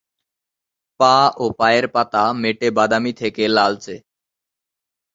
পা 0.99 1.15
ও 1.37 1.45
পায়ের 1.59 1.85
পাতা 1.93 2.23
মেটে 2.41 2.67
বাদামি 2.77 3.11
থেকে 3.21 3.43
লালচে। 3.47 3.95